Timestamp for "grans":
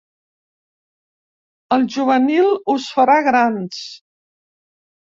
3.33-3.89